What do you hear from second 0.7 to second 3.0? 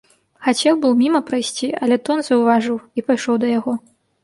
быў міма прайсці, але тон заўважыў